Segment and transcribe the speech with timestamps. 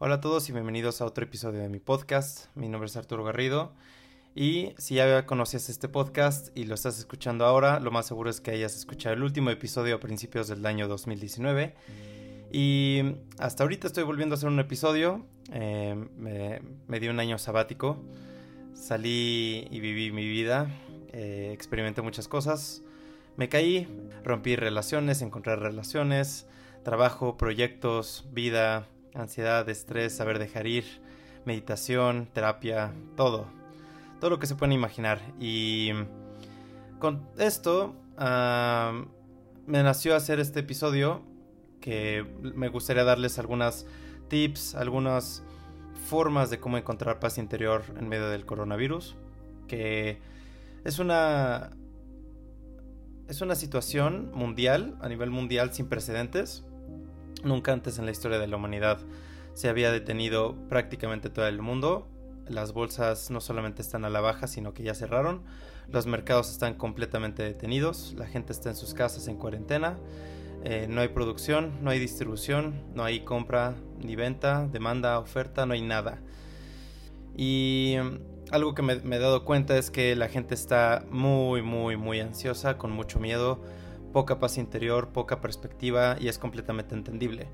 [0.00, 2.54] Hola a todos y bienvenidos a otro episodio de mi podcast.
[2.54, 3.72] Mi nombre es Arturo Garrido
[4.32, 8.40] y si ya conocías este podcast y lo estás escuchando ahora, lo más seguro es
[8.40, 11.74] que hayas escuchado el último episodio a principios del año 2019.
[12.52, 15.26] Y hasta ahorita estoy volviendo a hacer un episodio.
[15.52, 18.00] Eh, me, di un año sabático.
[18.74, 20.70] Salí y viví mi vida.
[21.12, 22.82] Eh, experimenté muchas cosas.
[23.36, 23.88] Me caí,
[24.22, 26.46] rompí relaciones, encontré relaciones,
[26.84, 30.84] trabajo, proyectos, vida, ansiedad, estrés, saber dejar ir,
[31.44, 33.46] meditación, terapia, todo.
[34.20, 35.20] Todo lo que se pueden imaginar.
[35.38, 35.90] Y
[36.98, 37.94] con esto
[39.66, 41.22] me nació hacer este episodio
[41.80, 43.86] que me gustaría darles algunas
[44.28, 45.42] tips, algunas
[46.06, 49.16] formas de cómo encontrar paz interior en medio del coronavirus.
[49.66, 50.18] Que
[50.84, 51.70] es una...
[53.28, 56.64] Es una situación mundial, a nivel mundial, sin precedentes
[57.44, 58.98] Nunca antes en la historia de la humanidad
[59.54, 62.08] se había detenido prácticamente todo el mundo.
[62.48, 65.42] Las bolsas no solamente están a la baja, sino que ya cerraron.
[65.88, 68.14] Los mercados están completamente detenidos.
[68.16, 69.98] La gente está en sus casas en cuarentena.
[70.64, 75.74] Eh, no hay producción, no hay distribución, no hay compra ni venta, demanda, oferta, no
[75.74, 76.18] hay nada.
[77.36, 81.62] Y mm, algo que me, me he dado cuenta es que la gente está muy,
[81.62, 83.60] muy, muy ansiosa, con mucho miedo
[84.12, 87.48] poca paz interior, poca perspectiva y es completamente entendible.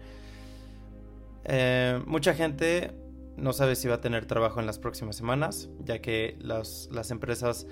[1.44, 2.92] Eh, mucha gente
[3.36, 7.66] no sabe si va a tener trabajo en las próximas semanas, ya que las, empresas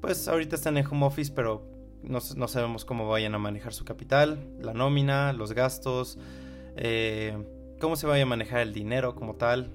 [0.00, 1.64] pues ahorita están en home office, pero
[2.02, 6.18] no, sabemos cómo vayan a manejar su capital, la nómina, los gastos,
[6.76, 7.36] eh,
[7.80, 9.70] cómo se vaya a manejar el dinero como tal.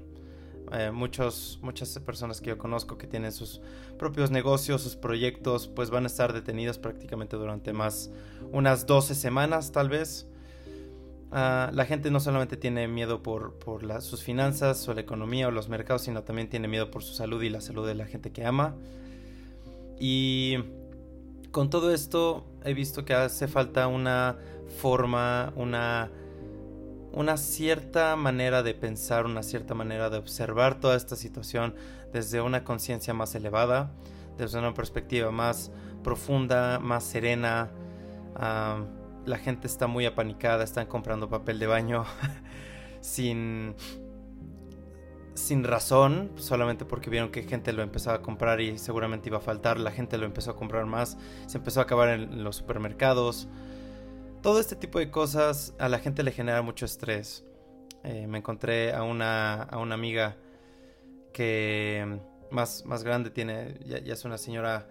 [0.71, 1.59] Eh, muchas
[2.05, 3.61] personas que yo conozco que tienen sus
[3.97, 8.09] propios negocios, sus proyectos, pues van a estar detenidos prácticamente durante más
[8.51, 10.27] unas 12 semanas tal vez.
[11.33, 15.51] Ah, la gente no solamente tiene miedo por, por sus finanzas o la economía o
[15.51, 18.31] los mercados, sino también tiene miedo por su salud y la salud de la gente
[18.31, 18.75] que ama.
[19.99, 20.57] Y
[21.51, 24.37] con todo esto he visto que hace falta una
[24.79, 26.11] forma, una
[27.13, 31.75] una cierta manera de pensar, una cierta manera de observar toda esta situación
[32.13, 33.91] desde una conciencia más elevada,
[34.37, 35.71] desde una perspectiva más
[36.03, 37.71] profunda, más serena.
[38.37, 42.05] la gente está muy apanicada, están comprando papel de baño
[43.01, 43.75] sin,
[45.33, 49.41] sin razón, solamente porque vieron que gente lo empezaba a comprar y seguramente iba a
[49.41, 51.17] faltar, la gente lo empezó a comprar más,
[51.47, 53.49] se empezó a acabar en los supermercados
[54.41, 57.45] todo este tipo de cosas a la gente le genera mucho estrés.
[58.03, 60.35] Eh, me encontré a una, a una amiga
[61.33, 62.19] que
[62.49, 64.89] más, más grande tiene, ya, es una señora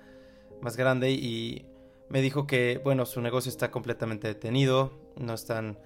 [0.63, 1.67] más grande y
[2.09, 5.79] me dijo que, bueno, su negocio está completamente detenido, no están,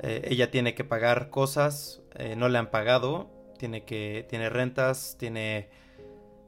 [0.00, 5.16] eh, ella tiene que pagar cosas, eh, no le han pagado, tiene que, tiene rentas,
[5.18, 5.68] tiene,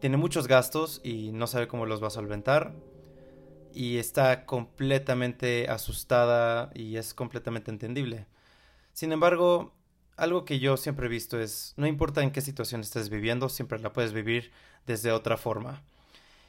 [0.00, 2.72] tiene muchos gastos y no sabe cómo los va a solventar
[3.74, 8.26] y está completamente asustada y es completamente entendible.
[8.92, 9.72] Sin embargo,
[10.16, 13.78] algo que yo siempre he visto es, no importa en qué situación estés viviendo, siempre
[13.78, 14.52] la puedes vivir
[14.86, 15.82] desde otra forma.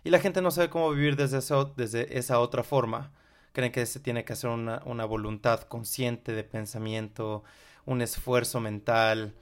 [0.03, 3.11] Y la gente no sabe cómo vivir desde, eso, desde esa otra forma.
[3.53, 7.43] Creen que se tiene que hacer una, una voluntad consciente de pensamiento,
[7.85, 9.35] un esfuerzo mental,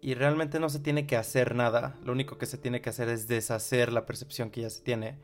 [0.00, 1.96] y realmente no se tiene que hacer nada.
[2.04, 5.16] Lo único que se tiene que hacer es deshacer la percepción que ya se tiene.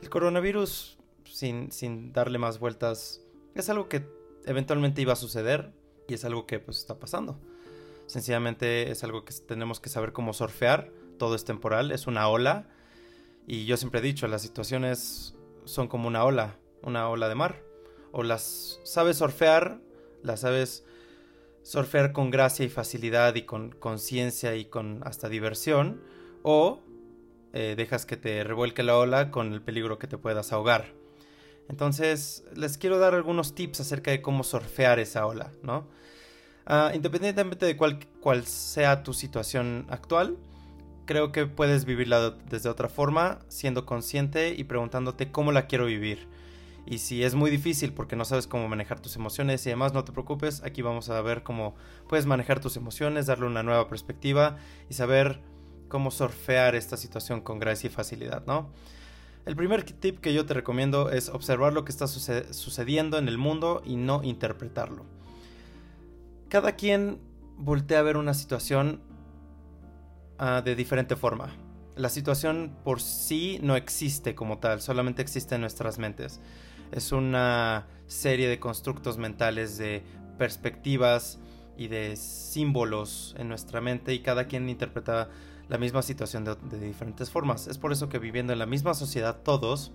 [0.00, 0.97] El coronavirus
[1.38, 3.22] sin, darle más vueltas,
[3.54, 4.04] es algo que
[4.44, 5.72] eventualmente iba a suceder
[6.08, 7.38] y es algo que pues está pasando.
[8.06, 12.68] Sencillamente es algo que tenemos que saber cómo surfear, todo es temporal, es una ola
[13.46, 17.62] y yo siempre he dicho, las situaciones son como una ola, una ola de mar.
[18.10, 19.80] O las sabes surfear,
[20.22, 20.84] las sabes
[21.62, 26.02] surfear con gracia y facilidad y con conciencia y con hasta diversión,
[26.42, 26.80] o
[27.52, 30.97] eh, dejas que te revuelque la ola con el peligro que te puedas ahogar.
[31.68, 35.86] Entonces, les quiero dar algunos tips acerca de cómo surfear esa ola, ¿no?
[36.66, 40.36] Ah, independientemente de cuál, sea tu situación actual,
[41.06, 46.28] creo que puedes vivirla desde otra forma, siendo consciente y preguntándote cómo la quiero vivir.
[46.86, 50.04] Y si es muy difícil porque no sabes cómo manejar tus emociones y demás, no
[50.04, 51.74] te preocupes, aquí vamos a ver cómo
[52.08, 54.56] puedes manejar tus emociones, darle una nueva perspectiva
[54.88, 55.40] y saber
[55.88, 58.70] cómo surfear esta situación con gracia y facilidad, ¿no?
[59.48, 63.38] El primer tip que yo te recomiendo es observar lo que está sucediendo en el
[63.38, 65.06] mundo y no interpretarlo.
[66.50, 67.18] Cada quien
[67.56, 69.00] voltea a ver una situación
[70.36, 71.56] ah, de diferente forma.
[71.96, 76.42] La situación por sí no existe como tal, solamente existe en nuestras mentes.
[76.92, 80.02] Es una serie de constructos mentales, de
[80.36, 81.38] perspectivas
[81.78, 85.30] y de símbolos en nuestra mente y cada quien interpreta
[85.68, 87.68] la misma situación de, diferentes formas.
[87.68, 89.92] Es por eso que viviendo en la misma sociedad todos,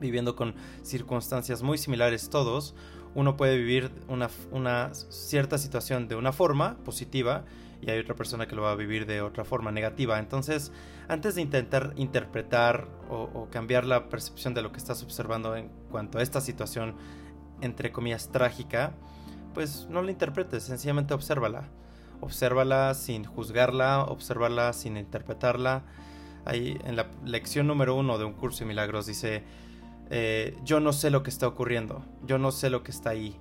[0.00, 2.74] viviendo con circunstancias muy similares todos,
[3.14, 7.44] uno puede vivir una, una, cierta situación de una forma positiva
[7.80, 10.18] y hay otra persona que lo va a vivir de otra forma negativa.
[10.18, 10.72] Entonces,
[11.06, 15.68] antes de intentar interpretar o, o cambiar la percepción de lo que estás observando en
[15.90, 16.96] cuanto a esta situación,
[17.60, 18.94] entre comillas, trágica,
[19.54, 21.70] pues no la interpretes, sencillamente obsérvala
[22.24, 25.84] obsérvala sin juzgarla, obsérvala sin interpretarla.
[26.44, 29.44] Ahí en la lección número uno de un curso de milagros dice,
[30.10, 33.38] eh, yo no sé lo que está ocurriendo, yo no sé lo que está ahí.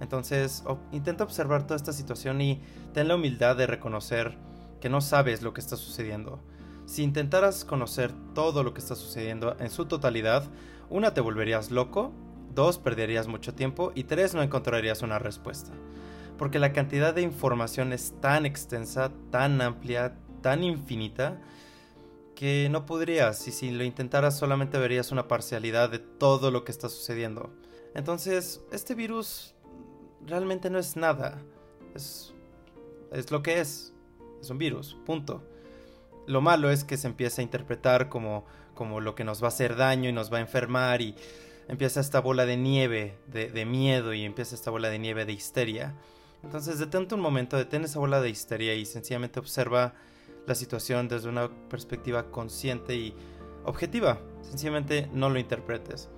[0.00, 2.60] Entonces intenta observar toda esta situación y
[2.92, 4.36] ten la humildad de reconocer
[4.80, 6.40] que no sabes lo que está sucediendo.
[6.86, 10.44] Si intentaras conocer todo lo que está sucediendo en su totalidad,
[10.90, 12.12] una te volverías loco,
[12.54, 15.72] dos perderías mucho tiempo y tres no encontrarías una respuesta
[16.42, 21.40] porque la cantidad de información es tan extensa, tan amplia, tan infinita,
[22.34, 26.72] que no podrías, y si lo intentaras solamente verías una parcialidad de todo lo que
[26.72, 27.52] está sucediendo.
[27.94, 29.54] Entonces, este virus
[30.26, 31.38] realmente no es nada,
[31.94, 32.34] es,
[33.12, 33.92] es lo que es,
[34.40, 35.44] es un virus, punto.
[36.26, 39.48] Lo malo es que se empieza a interpretar como, como lo que nos va a
[39.48, 41.14] hacer daño y nos va a enfermar y
[41.68, 45.94] empieza esta bola de nieve de, miedo y empieza esta bola de nieve de histeria.
[46.42, 49.94] Entonces detente un momento, detén esa bola de histeria y sencillamente observa
[50.46, 53.14] la situación desde una perspectiva consciente y
[53.64, 54.18] objetiva.
[54.42, 56.08] Sencillamente no lo interpretes.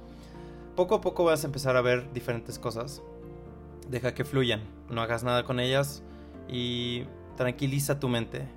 [0.76, 3.02] Poco a poco vas a empezar a ver diferentes cosas.
[3.88, 6.02] Deja que fluyan, no hagas nada con ellas
[6.48, 7.04] y
[7.36, 8.48] tranquiliza tu mente.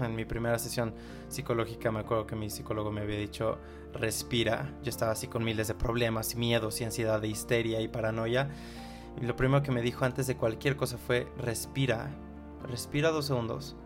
[0.00, 0.94] En mi primera sesión
[1.28, 3.58] psicológica me acuerdo que mi psicólogo me había dicho
[3.92, 4.72] respira.
[4.82, 8.50] Yo estaba así con miles de problemas, miedos y ansiedad de histeria y paranoia
[9.20, 12.10] y lo primero que me dijo antes de cualquier cosa fue, respira,
[12.68, 13.76] respira dos segundos.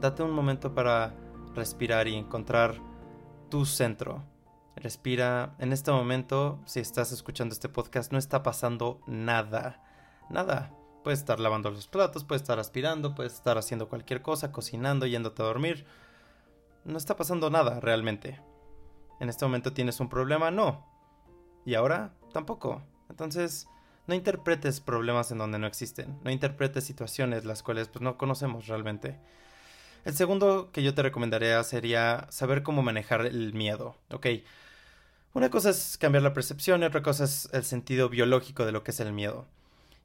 [0.00, 1.14] Date un momento para
[1.54, 2.74] respirar y encontrar
[3.48, 4.22] tu centro.
[4.76, 5.54] Respira.
[5.58, 9.82] En este momento, si estás escuchando este podcast, no está pasando nada.
[10.28, 10.70] Nada.
[11.06, 15.40] Puedes estar lavando los platos, puedes estar aspirando, puedes estar haciendo cualquier cosa, cocinando, yéndote
[15.40, 15.86] a dormir.
[16.84, 18.40] No está pasando nada realmente.
[19.20, 20.84] En este momento tienes un problema, no.
[21.64, 22.82] Y ahora tampoco.
[23.08, 23.68] Entonces,
[24.08, 28.66] no interpretes problemas en donde no existen, no interpretes situaciones las cuales pues, no conocemos
[28.66, 29.16] realmente.
[30.04, 34.26] El segundo que yo te recomendaría sería saber cómo manejar el miedo, ¿ok?
[35.34, 38.82] Una cosa es cambiar la percepción y otra cosa es el sentido biológico de lo
[38.82, 39.46] que es el miedo.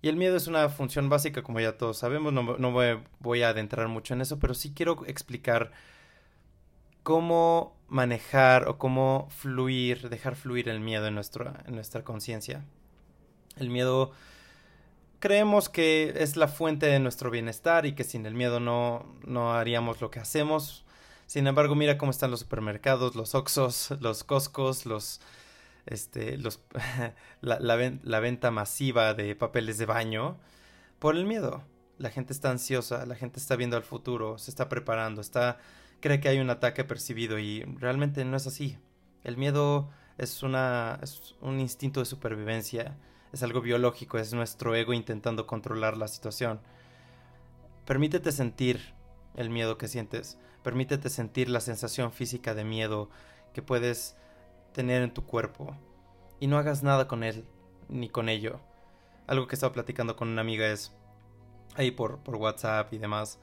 [0.01, 2.71] Y el miedo es una función básica, como ya todos sabemos, no,
[3.19, 5.71] voy, a adentrar mucho en eso, pero sí quiero explicar
[7.03, 12.63] cómo manejar o cómo fluir, dejar fluir el miedo en, nuestra conciencia.
[13.57, 14.11] El miedo
[15.19, 20.01] creemos que es la fuente de nuestro bienestar y que sin el miedo no, haríamos
[20.01, 20.83] lo que hacemos.
[21.27, 25.21] Sin embargo, mira cómo están los supermercados, los Oxos, los Costcos, los,
[25.85, 26.63] este, los,
[27.41, 30.37] la, la, venta masiva de papeles de baño
[30.99, 31.63] por el miedo.
[31.97, 35.59] La gente está ansiosa, la gente está viendo al futuro, se está preparando, está
[35.99, 38.77] cree que hay un ataque percibido y realmente no es así.
[39.23, 42.97] El miedo es una es un instinto de supervivencia
[43.31, 46.59] es algo biológico, es nuestro ego intentando controlar la situación.
[47.85, 48.93] Permítete sentir
[49.35, 53.09] el miedo que sientes, permítete sentir la sensación física de miedo
[53.53, 54.15] que puedes
[54.73, 55.75] tener en tu cuerpo
[56.39, 57.45] y no hagas nada con él
[57.89, 58.59] ni con ello.
[59.27, 60.91] Algo que estaba platicando con una amiga es
[61.75, 63.39] ahí por, por WhatsApp y demás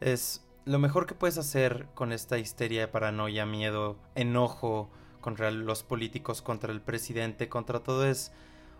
[0.00, 6.42] es lo mejor que puedes hacer con esta histeria, paranoia, miedo, enojo contra los políticos,
[6.42, 8.32] contra el presidente, contra todo es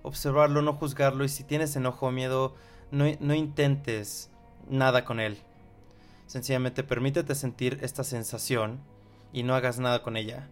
[0.03, 2.55] observarlo, no juzgarlo y si tienes enojo o miedo,
[2.91, 4.31] no, no intentes
[4.69, 5.39] nada con él.
[6.27, 8.81] Sencillamente permítete sentir esta sensación
[9.33, 10.49] y no hagas nada con ella.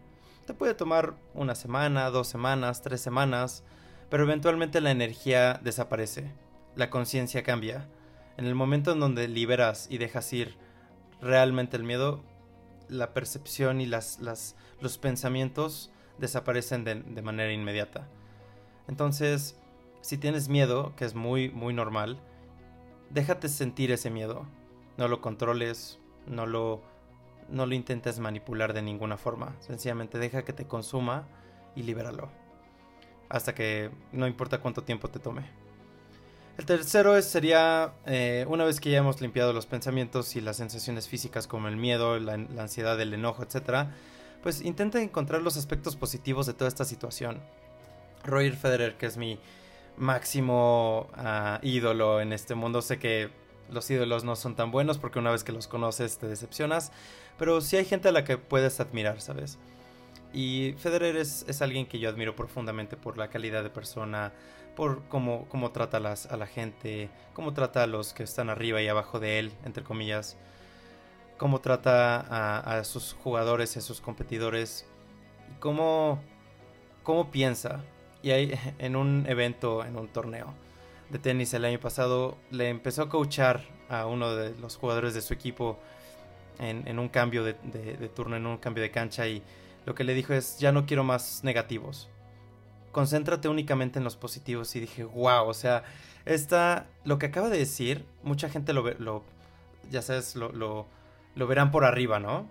[0.49, 3.65] Te puede tomar una semana, dos semanas, tres semanas,
[4.09, 6.33] pero eventualmente la energía desaparece,
[6.75, 7.87] la conciencia cambia.
[8.39, 10.57] En el momento en donde liberas y dejas ir
[11.21, 12.25] realmente el miedo,
[12.89, 14.21] la percepción y las,
[14.81, 18.09] los pensamientos desaparecen de, de manera inmediata.
[18.89, 19.55] Entonces,
[20.01, 22.19] si tienes miedo, que es muy, muy normal,
[23.11, 24.47] déjate sentir ese miedo.
[24.97, 26.83] No lo controles, no lo,
[27.49, 29.57] no lo intentes manipular de ninguna forma.
[29.61, 31.27] Sencillamente deja que te consuma
[31.75, 32.29] y libéralo.
[33.29, 35.43] Hasta que no importa cuánto tiempo te tome.
[36.59, 41.07] El tercero sería, eh, una vez que ya hemos limpiado los pensamientos y las sensaciones
[41.07, 43.89] físicas como el miedo, la, ansiedad, el enojo, etc.,
[44.43, 47.41] pues intenta encontrar los aspectos positivos de toda esta situación.
[48.25, 49.39] Roger Federer, que es mi
[49.97, 53.31] máximo ah, ídolo en este mundo, sé que
[53.71, 56.93] los ídolos no son tan buenos porque una vez que los conoces te decepcionas,
[57.39, 59.59] pero sí hay gente a la que puedes admirar, ¿sabes?
[60.33, 64.33] Y Federer es, es alguien que yo admiro profundamente por la calidad de persona,
[64.77, 68.83] por cómo, cómo trata las, a la gente, cómo trata a los que están arriba
[68.83, 70.37] y abajo de él, entre comillas,
[71.39, 72.21] cómo trata
[72.79, 74.87] a, sus jugadores a sus competidores,
[75.61, 76.21] cómo,
[77.03, 77.81] cómo piensa.
[78.23, 80.55] Y ahí en un evento, en un torneo
[81.11, 85.23] de tenis el año pasado, le empezó a coachar a uno de los jugadores de
[85.23, 85.79] su equipo
[86.59, 87.55] en, un cambio de,
[88.15, 89.43] turno, en un cambio de cancha y
[89.87, 92.09] lo que le dijo es, ya no quiero más negativos.
[92.93, 94.75] Concéntrate únicamente en los positivos.
[94.77, 95.85] Y dije, wow, o sea,
[96.25, 99.23] esta, lo que acaba de decir, mucha gente lo, lo
[99.91, 100.87] ya sabes, lo, lo,
[101.35, 102.47] lo verán por arriba, ¿no?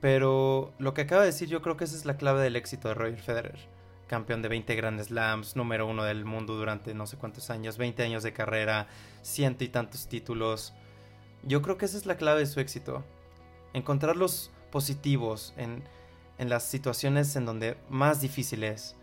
[0.00, 2.88] Pero lo que acaba de decir yo creo que esa es la clave del éxito
[2.88, 3.58] de Roger Federer.
[4.06, 8.02] Campeón de 20 Grand Slams, número uno del mundo durante no sé cuántos años, 20
[8.04, 8.86] años de carrera,
[9.22, 10.72] ciento y tantos títulos.
[11.42, 13.04] Yo creo que esa es la clave de su éxito.
[13.72, 15.82] Encontrar los positivos en,
[16.38, 18.96] en las situaciones en donde más difícil es.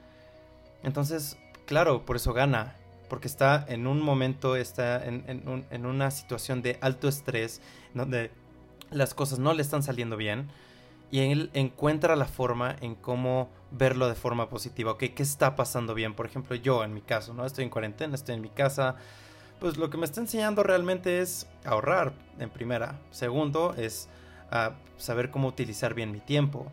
[0.83, 2.75] Entonces, claro, por eso gana,
[3.09, 7.61] porque está en un momento, está en, en, un, en, una situación de alto estrés,
[7.93, 8.31] donde
[8.91, 10.49] las cosas no le están saliendo bien,
[11.11, 15.93] y él encuentra la forma en cómo verlo de forma positiva, ok, ¿qué está pasando
[15.93, 16.13] bien?
[16.13, 17.45] Por ejemplo, yo en mi caso, ¿no?
[17.45, 18.95] Estoy en cuarentena, estoy en mi casa,
[19.59, 22.99] pues lo que me está enseñando realmente es ahorrar, en primera.
[23.11, 24.09] Segundo, es
[24.51, 26.71] uh, saber cómo utilizar bien mi tiempo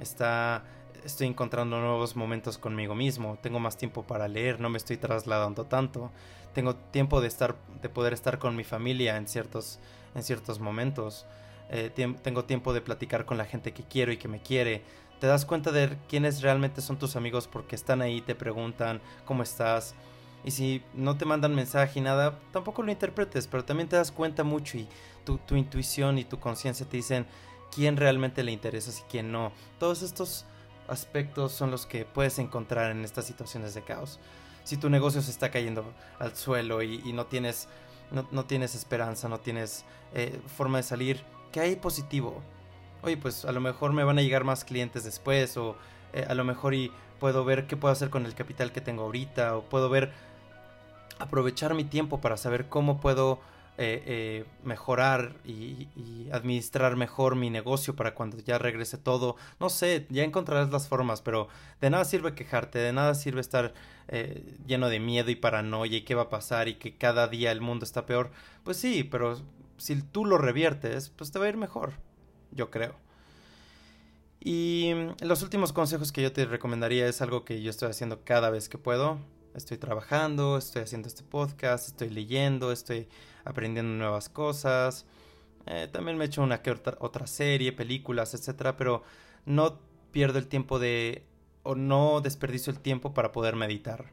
[0.00, 0.64] está
[1.04, 5.64] estoy encontrando nuevos momentos conmigo mismo, tengo más tiempo para leer, no me estoy trasladando
[5.64, 6.10] tanto,
[6.54, 9.78] tengo tiempo de estar de poder estar con mi familia en ciertos
[10.14, 11.26] en ciertos momentos.
[11.72, 11.90] Eh,
[12.22, 14.82] tengo tiempo de platicar con la gente que quiero y que me quiere.
[15.20, 19.44] Te das cuenta de quiénes realmente son tus amigos porque están ahí, te preguntan cómo
[19.44, 19.94] estás.
[20.44, 24.10] Y si no te mandan mensaje y nada, tampoco lo interpretes, pero también te das
[24.10, 24.88] cuenta mucho y
[25.24, 27.26] tu, tu intuición y tu conciencia te dicen,
[27.74, 29.52] quién realmente le interesa y quién no.
[29.78, 30.44] Todos estos
[30.88, 34.18] aspectos son los que puedes encontrar en estas situaciones de caos.
[34.64, 35.84] Si tu negocio se está cayendo
[36.18, 37.68] al suelo y, no, tienes,
[38.10, 42.42] no, no, tienes esperanza, no tienes eh, forma de salir, ¿qué hay positivo?
[43.02, 45.76] Oye, pues a lo mejor me van a llegar más clientes después o
[46.12, 49.02] eh, a lo mejor y puedo ver qué puedo hacer con el capital que tengo
[49.04, 50.12] ahorita o puedo ver
[51.18, 53.40] aprovechar mi tiempo para saber cómo puedo
[53.82, 55.88] eh, eh, mejorar y,
[56.32, 59.36] administrar mejor mi negocio para cuando ya regrese todo.
[59.58, 61.48] No sé, ya encontrarás las formas, pero
[61.80, 63.72] de nada sirve quejarte, de nada sirve estar
[64.08, 67.52] eh, lleno de miedo y paranoia y qué va a pasar y que cada día
[67.52, 68.30] el mundo está peor.
[68.64, 69.40] Pues sí, pero
[69.78, 71.94] si tú lo reviertes, pues te va a ir mejor,
[72.52, 72.94] yo creo.
[74.40, 78.50] Y los últimos consejos que yo te recomendaría es algo que yo estoy haciendo cada
[78.50, 79.18] vez que puedo.
[79.54, 83.08] Estoy trabajando, estoy haciendo este podcast, estoy leyendo, estoy
[83.44, 85.06] aprendiendo nuevas cosas.
[85.66, 89.02] Eh, también me he hecho una que otra, otra serie, películas, etcétera, pero
[89.46, 89.80] no
[90.12, 91.24] pierdo el tiempo de
[91.62, 94.12] o no desperdicio el tiempo para poder meditar.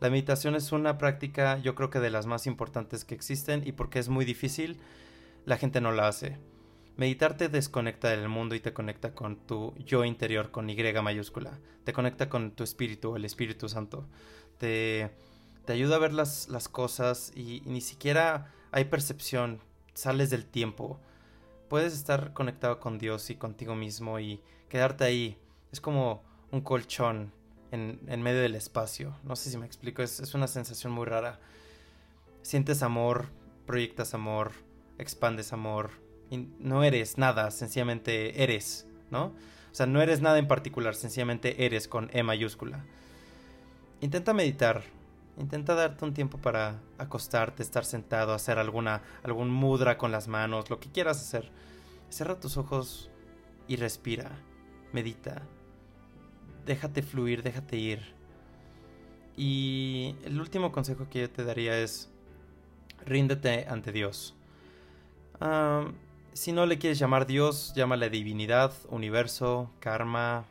[0.00, 3.72] La meditación es una práctica, yo creo que de las más importantes que existen y
[3.72, 4.78] porque es muy difícil,
[5.44, 6.38] la gente no la hace.
[6.96, 11.58] Meditar te desconecta del mundo y te conecta con tu yo interior, con Y mayúscula.
[11.82, 14.06] Te conecta con tu espíritu, el Espíritu Santo.
[14.58, 15.10] Te,
[15.64, 19.60] te ayuda a ver las, las cosas y, y, ni siquiera hay percepción,
[19.92, 21.00] sales del tiempo.
[21.68, 25.36] Puedes estar conectado con Dios y contigo mismo y quedarte ahí.
[25.72, 26.22] Es como
[26.52, 27.32] un colchón
[27.72, 29.16] en, en medio del espacio.
[29.24, 31.40] No sé si me explico, es, es una sensación muy rara.
[32.42, 33.30] Sientes amor,
[33.66, 34.52] proyectas amor,
[34.98, 36.03] expandes amor.
[36.30, 39.26] No eres nada, sencillamente eres, ¿no?
[39.26, 42.84] O sea, no eres nada en particular, sencillamente eres con E mayúscula.
[44.00, 44.84] Intenta meditar,
[45.36, 50.70] Intenta darte un tiempo para acostarte, estar sentado, hacer alguna algún mudra con las manos,
[50.70, 51.50] lo que quieras hacer.
[52.08, 53.10] Cierra tus ojos
[53.66, 54.30] y respira.
[54.92, 55.42] Medita.
[56.66, 58.14] Déjate fluir, déjate ir.
[59.36, 62.10] Y el último consejo que yo te daría es
[63.04, 64.36] ríndete ante Dios.
[66.34, 70.44] Si no le quieres llamar Dios, llámale divinidad, universo, karma,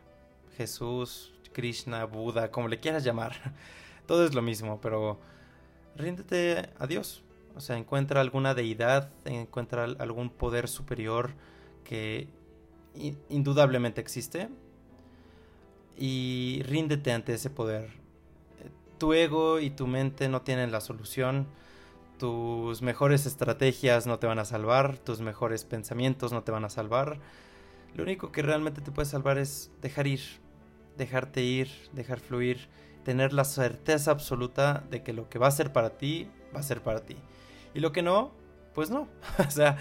[0.57, 3.53] Jesús, Krishna, Buda, como le quieras llamar
[4.05, 5.19] todo es lo mismo, pero
[5.95, 7.23] ríndete a Dios.
[7.55, 11.31] O sea, encuentra alguna deidad, encuentra algún poder superior
[11.83, 12.27] que
[13.29, 14.49] indudablemente existe
[15.97, 17.91] y ríndete ante ese poder.
[18.97, 21.47] Tu ego y tu mente no tienen la solución.
[22.23, 26.69] Tus mejores estrategias no te van a salvar, tus mejores pensamientos no te van a
[26.69, 27.19] salvar.
[27.95, 30.21] Lo único que realmente te puede salvar es dejar ir,
[30.95, 32.69] dejarte ir, dejar fluir
[33.03, 36.63] tener la certeza absoluta de que lo que va a ser para ti, va a
[36.63, 37.17] ser para ti.
[37.73, 38.31] Y lo que no,
[38.73, 39.09] pues no.
[39.45, 39.77] o sea,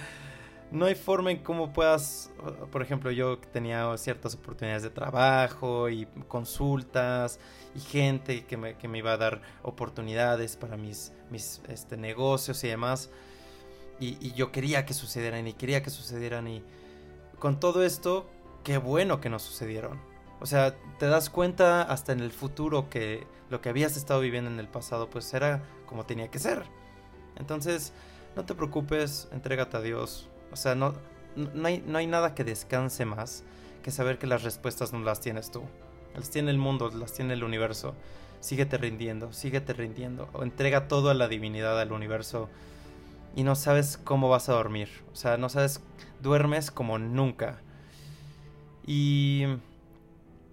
[0.72, 2.30] no hay forma en cómo puedas,
[2.70, 7.38] por ejemplo, yo tenía ciertas oportunidades de trabajo y consultas
[7.74, 12.64] y gente que me, que me iba a dar oportunidades para mis, mis este, negocios
[12.64, 13.10] y demás.
[14.00, 16.64] Y, y, yo quería que sucedieran y quería que sucedieran y
[17.38, 18.26] con todo esto,
[18.64, 20.00] qué bueno que no sucedieron.
[20.40, 24.50] O sea, te das cuenta hasta en el futuro que lo que habías estado viviendo
[24.50, 26.64] en el pasado pues era como tenía que ser.
[27.36, 27.92] Entonces,
[28.34, 30.94] no te preocupes, entrégate a Dios, o sea, no,
[31.36, 33.44] no, hay, no hay nada que descanse más
[33.82, 35.62] que saber que las respuestas no las tienes tú.
[36.14, 37.94] Las tiene el mundo, las tiene el universo.
[38.40, 40.28] Síguete rindiendo, síguete rindiendo.
[40.32, 42.48] O entrega todo a la divinidad, al universo.
[43.34, 44.88] Y no sabes cómo vas a dormir.
[45.12, 45.80] O sea, no sabes,
[46.20, 47.60] duermes como nunca.
[48.86, 49.44] Y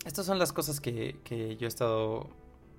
[0.06, 2.30] estas son las cosas que, que yo he estado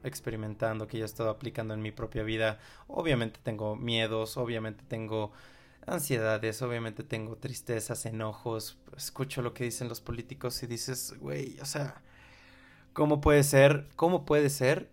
[0.02, 2.58] experimentando, que yo he estado aplicando en mi propia vida.
[2.88, 5.32] Obviamente tengo miedos, obviamente tengo
[5.86, 11.64] ansiedades, obviamente tengo tristezas, enojos, escucho lo que dicen los políticos y dices, güey, o
[11.64, 12.02] sea,
[12.92, 14.90] ¿cómo puede ser, cómo puede ser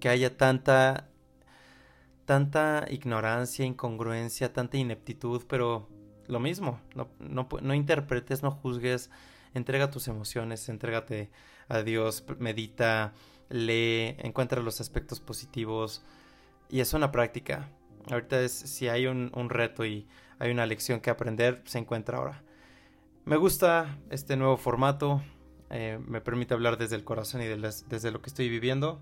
[0.00, 1.08] que haya tanta,
[2.24, 5.88] tanta ignorancia, incongruencia, tanta ineptitud, pero
[6.26, 9.10] lo mismo, no, no, no interpretes, no juzgues,
[9.54, 11.30] entrega tus emociones, entrégate
[11.68, 13.12] a Dios, medita,
[13.48, 16.02] lee, encuentra los aspectos positivos
[16.68, 17.70] y es una práctica.
[18.10, 20.06] Ahorita es si hay un, un reto y
[20.38, 22.42] hay una lección que aprender, se encuentra ahora.
[23.24, 25.22] Me gusta este nuevo formato,
[25.70, 29.00] eh, me permite hablar desde el corazón y desde lo que estoy viviendo.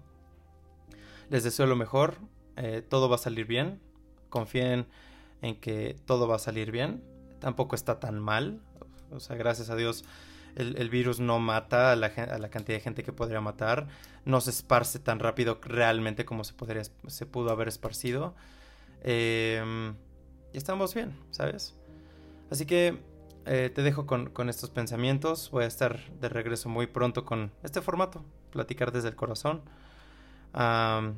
[1.29, 2.19] Les deseo lo mejor,
[2.57, 3.81] eh, todo va a salir bien,
[4.29, 4.87] confíen
[5.41, 7.03] en que todo va a salir bien,
[7.41, 8.61] tampoco está tan mal,
[9.11, 10.05] o sea, gracias a Dios
[10.55, 13.89] el, virus no mata a la, a la, cantidad de gente que podría matar,
[14.25, 18.35] no se esparce tan rápido realmente como se, podría, se pudo haber esparcido.
[19.03, 19.95] Eh,
[20.53, 21.75] y estamos bien, ¿sabes?
[22.51, 22.99] Así que
[23.47, 25.51] eh, te dejo con, estos pensamientos.
[25.51, 29.63] Voy a estar de regreso muy pronto con este formato, platicar desde el corazón.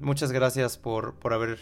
[0.01, 1.59] muchas gracias por, por, haber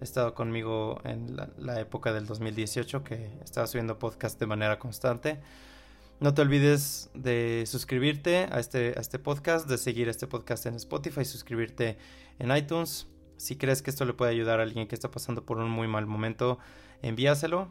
[0.00, 5.40] estado conmigo en la, época del 2018 que estaba subiendo podcast de manera constante.
[6.18, 10.74] No te olvides de suscribirte a este, a este podcast, de seguir este podcast en
[10.74, 11.98] Spotify, suscribirte
[12.38, 13.06] en iTunes.
[13.36, 15.88] Si crees que esto le puede ayudar a alguien que está pasando por un muy
[15.88, 16.58] mal momento,
[17.02, 17.68] envíaselo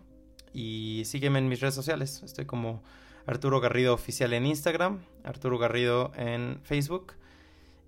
[0.54, 2.22] y sígueme en mis redes sociales.
[2.24, 2.82] Estoy como
[3.26, 7.14] Arturo Garrido Oficial en Instagram, Arturo Garrido en Facebook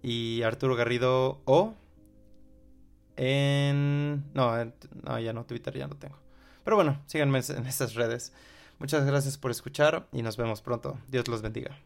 [0.03, 1.75] y Arturo Garrido O
[3.17, 4.23] en...
[4.33, 4.53] No,
[5.03, 6.17] no, ya no, Twitter ya no tengo.
[6.63, 8.33] Pero bueno, síganme en esas redes.
[8.79, 10.97] Muchas gracias por escuchar y nos vemos pronto.
[11.07, 11.77] Dios los bendiga.